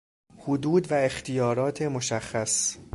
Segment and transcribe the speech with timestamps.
[0.37, 2.77] حدود و اختیارات مشخص